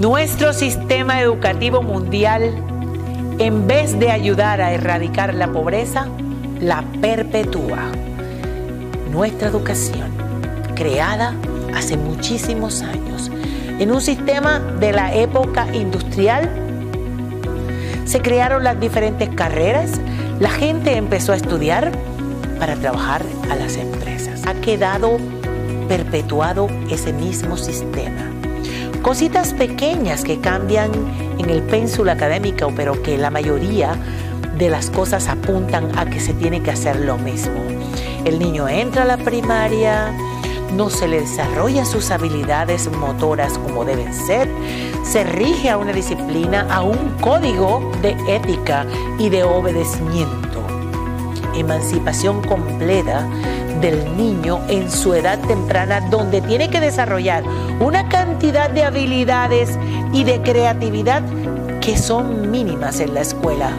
[0.00, 2.54] Nuestro sistema educativo mundial,
[3.38, 6.08] en vez de ayudar a erradicar la pobreza,
[6.58, 7.92] la perpetúa.
[9.12, 10.08] Nuestra educación,
[10.74, 11.34] creada
[11.74, 13.30] hace muchísimos años,
[13.78, 16.48] en un sistema de la época industrial,
[18.06, 20.00] se crearon las diferentes carreras,
[20.38, 21.92] la gente empezó a estudiar
[22.58, 24.46] para trabajar a las empresas.
[24.46, 25.18] Ha quedado
[25.88, 28.29] perpetuado ese mismo sistema.
[29.02, 30.90] Cositas pequeñas que cambian
[31.38, 33.96] en el pénsul académico, pero que la mayoría
[34.58, 37.60] de las cosas apuntan a que se tiene que hacer lo mismo.
[38.24, 40.12] El niño entra a la primaria,
[40.76, 44.48] no se le desarrolla sus habilidades motoras como deben ser,
[45.02, 48.86] se rige a una disciplina, a un código de ética
[49.18, 50.62] y de obedecimiento.
[51.54, 53.26] Emancipación completa
[53.80, 57.44] del niño en su edad temprana donde tiene que desarrollar
[57.80, 59.78] una cantidad de habilidades
[60.12, 61.22] y de creatividad
[61.80, 63.70] que son mínimas en la escuela,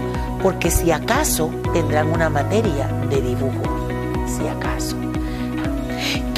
[0.42, 3.62] porque si acaso tendrán una materia de dibujo,
[4.28, 5.11] si acaso.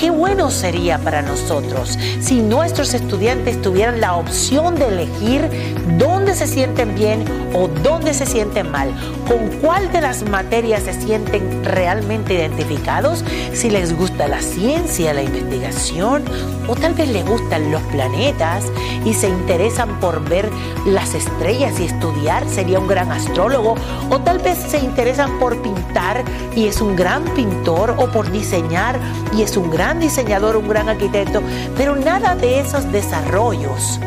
[0.03, 5.49] Qué bueno sería para nosotros si nuestros estudiantes tuvieran la opción de elegir
[5.97, 7.23] dónde se sienten bien
[7.53, 8.89] o dónde se sienten mal,
[9.25, 15.23] con cuál de las materias se sienten realmente identificados, si les gusta la ciencia, la
[15.23, 16.23] investigación,
[16.67, 18.65] o tal vez les gustan los planetas
[19.05, 20.49] y se interesan por ver
[20.85, 23.75] las estrellas y estudiar, sería un gran astrólogo,
[24.09, 26.23] o tal vez se interesan por pintar
[26.55, 28.99] y es un gran pintor, o por diseñar
[29.35, 31.41] y es un gran diseñador, un gran arquitecto,
[31.75, 33.99] pero nada de esos desarrollos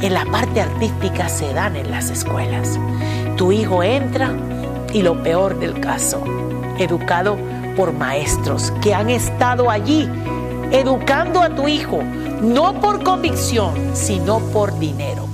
[0.00, 2.78] en la parte artística se dan en las escuelas.
[3.36, 4.32] Tu hijo entra
[4.92, 6.22] y lo peor del caso,
[6.78, 7.38] educado
[7.76, 10.08] por maestros que han estado allí
[10.72, 12.02] educando a tu hijo,
[12.40, 15.28] no por convicción, sino por dinero.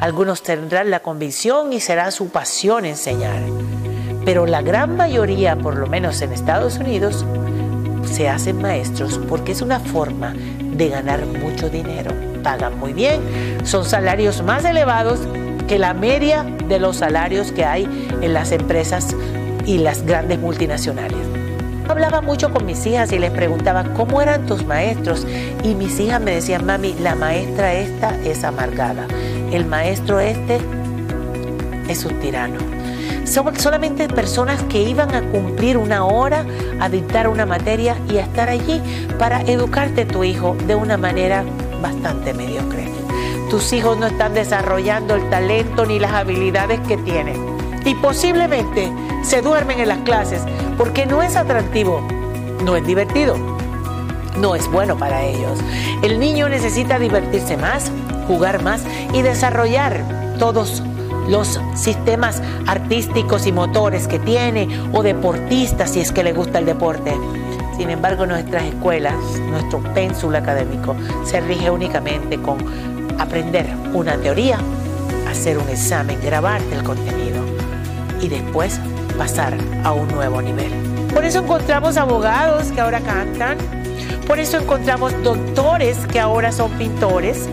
[0.00, 3.42] Algunos tendrán la convicción y será su pasión enseñar,
[4.24, 7.24] pero la gran mayoría, por lo menos en Estados Unidos,
[8.06, 12.12] se hacen maestros porque es una forma de ganar mucho dinero.
[12.42, 13.20] Pagan muy bien,
[13.64, 15.20] son salarios más elevados
[15.66, 17.84] que la media de los salarios que hay
[18.20, 19.14] en las empresas
[19.64, 21.18] y las grandes multinacionales.
[21.88, 25.26] Hablaba mucho con mis hijas y les preguntaba cómo eran tus maestros
[25.62, 29.06] y mis hijas me decían, mami, la maestra esta es amargada,
[29.52, 30.58] el maestro este
[31.88, 32.76] es un tirano
[33.58, 36.44] solamente personas que iban a cumplir una hora,
[36.80, 38.80] a dictar una materia y a estar allí
[39.18, 41.44] para educarte tu hijo de una manera
[41.82, 42.88] bastante mediocre.
[43.50, 47.36] Tus hijos no están desarrollando el talento ni las habilidades que tienen.
[47.84, 50.42] Y posiblemente se duermen en las clases
[50.76, 52.00] porque no es atractivo,
[52.64, 53.36] no es divertido,
[54.38, 55.60] no es bueno para ellos.
[56.02, 57.90] El niño necesita divertirse más,
[58.26, 60.02] jugar más y desarrollar
[60.38, 60.82] todos
[61.28, 66.66] los sistemas artísticos y motores que tiene o deportistas si es que le gusta el
[66.66, 67.14] deporte.
[67.76, 69.14] Sin embargo, nuestras escuelas,
[69.50, 72.56] nuestro pénsul académico se rige únicamente con
[73.18, 74.58] aprender una teoría,
[75.28, 77.42] hacer un examen, grabarte el contenido
[78.20, 78.80] y después
[79.18, 79.54] pasar
[79.84, 80.70] a un nuevo nivel.
[81.12, 83.58] Por eso encontramos abogados que ahora cantan,
[84.26, 87.48] por eso encontramos doctores que ahora son pintores,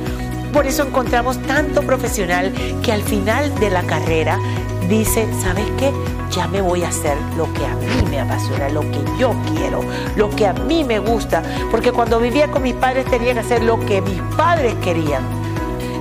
[0.54, 2.54] por eso encontramos tanto profesional
[2.84, 4.40] que al final de la carrera
[4.88, 5.92] dice, ¿sabes qué?
[6.30, 9.82] Ya me voy a hacer lo que a mí me apasiona, lo que yo quiero,
[10.16, 11.42] lo que a mí me gusta.
[11.72, 15.24] Porque cuando vivía con mis padres tenía que hacer lo que mis padres querían.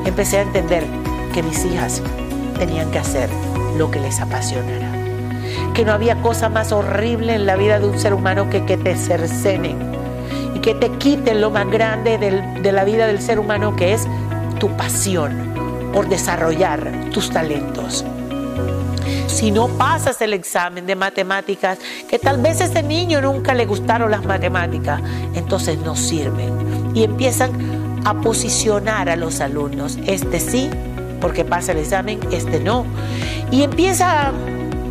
[0.04, 0.84] Empecé a entender
[1.32, 2.02] que mis hijas
[2.58, 3.30] tenían que hacer
[3.78, 4.92] lo que les apasionara.
[5.74, 8.76] Que no había cosa más horrible en la vida de un ser humano que que
[8.76, 9.92] te cercenen
[10.54, 14.06] y que te quiten lo más grande de la vida del ser humano que es
[14.58, 15.52] tu pasión
[15.92, 18.04] por desarrollar tus talentos.
[19.26, 23.66] Si no pasas el examen de matemáticas, que tal vez a ese niño nunca le
[23.66, 25.00] gustaron las matemáticas,
[25.34, 26.92] entonces no sirven.
[26.94, 29.98] Y empiezan a posicionar a los alumnos.
[30.06, 30.68] Este sí,
[31.20, 32.84] porque pasa el examen, este no.
[33.50, 34.32] Y empieza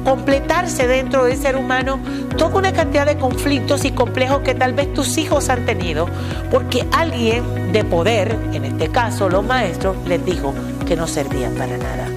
[0.04, 2.00] completarse dentro del ser humano
[2.38, 6.08] toda una cantidad de conflictos y complejos que tal vez tus hijos han tenido,
[6.50, 10.54] porque alguien de poder, en este caso los maestros, les dijo
[10.88, 12.08] que no servían para nada.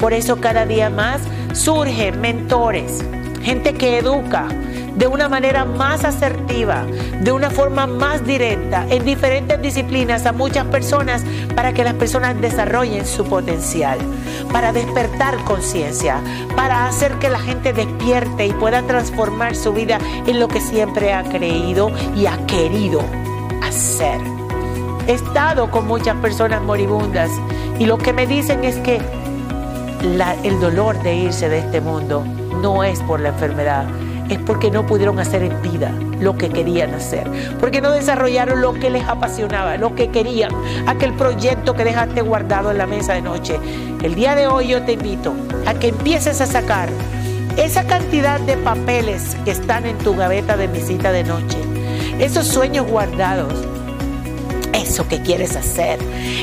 [0.00, 1.20] Por eso cada día más
[1.52, 3.04] surgen mentores,
[3.42, 4.46] gente que educa,
[4.96, 6.84] de una manera más asertiva,
[7.20, 12.40] de una forma más directa, en diferentes disciplinas a muchas personas para que las personas
[12.40, 13.98] desarrollen su potencial,
[14.52, 16.20] para despertar conciencia,
[16.56, 21.12] para hacer que la gente despierte y pueda transformar su vida en lo que siempre
[21.12, 23.02] ha creído y ha querido
[23.62, 24.20] hacer.
[25.06, 27.30] He estado con muchas personas moribundas
[27.78, 29.00] y lo que me dicen es que
[30.44, 32.24] el dolor de irse de este mundo
[32.62, 33.86] no es por la enfermedad,
[34.30, 37.28] es porque no pudieron hacer en vida lo que querían hacer,
[37.58, 40.52] porque no desarrollaron lo que les apasionaba, lo que querían,
[40.86, 43.58] aquel proyecto que dejaste guardado en la mesa de noche.
[44.02, 45.34] El día de hoy yo te invito
[45.66, 46.88] a que empieces a sacar
[47.56, 51.58] esa cantidad de papeles que están en tu gaveta de visita de noche,
[52.18, 53.52] esos sueños guardados
[54.90, 56.00] eso que quieres hacer,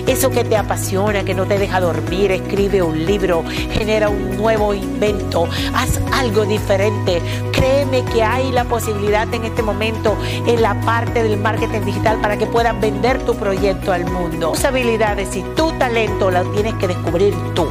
[0.08, 4.74] eso que te apasiona, que no te deja dormir, escribe un libro, genera un nuevo
[4.74, 7.22] invento, haz algo diferente.
[7.52, 10.16] Créeme que hay la posibilidad en este momento
[10.46, 14.52] en la parte del marketing digital para que puedas vender tu proyecto al mundo.
[14.52, 17.68] Tus habilidades y tu talento las tienes que descubrir tú.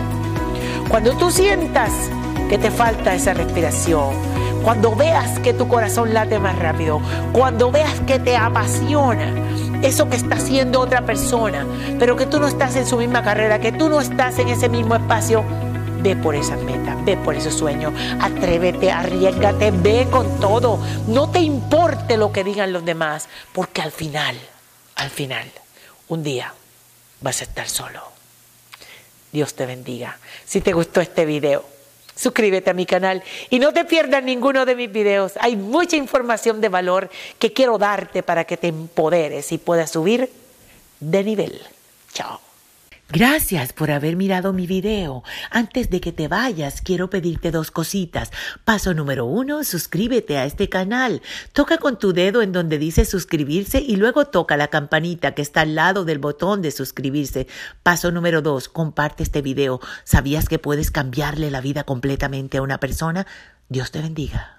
[0.90, 1.90] Cuando tú sientas
[2.50, 4.10] que te falta esa respiración,
[4.62, 7.00] cuando veas que tu corazón late más rápido,
[7.32, 9.45] cuando veas que te apasiona,
[9.82, 11.66] eso que está haciendo otra persona,
[11.98, 14.68] pero que tú no estás en su misma carrera, que tú no estás en ese
[14.68, 15.44] mismo espacio,
[16.02, 20.78] ve por esas metas, ve por esos sueños, atrévete, arriesgate, ve con todo.
[21.08, 24.36] No te importe lo que digan los demás, porque al final,
[24.96, 25.50] al final,
[26.08, 26.54] un día
[27.20, 28.00] vas a estar solo.
[29.32, 30.18] Dios te bendiga.
[30.44, 31.64] Si te gustó este video,
[32.16, 35.34] suscríbete a mi canal y no te pierdas ninguno de mis videos.
[35.40, 40.28] Hay mucha información de valor que quiero darte para que te empoderes y puedas subir
[40.98, 41.60] de nivel.
[42.12, 42.45] Chao.
[43.08, 45.22] Gracias por haber mirado mi video.
[45.50, 48.32] Antes de que te vayas, quiero pedirte dos cositas.
[48.64, 51.22] Paso número uno, suscríbete a este canal.
[51.52, 55.60] Toca con tu dedo en donde dice suscribirse y luego toca la campanita que está
[55.60, 57.46] al lado del botón de suscribirse.
[57.84, 59.80] Paso número dos, comparte este video.
[60.02, 63.24] ¿Sabías que puedes cambiarle la vida completamente a una persona?
[63.68, 64.55] Dios te bendiga.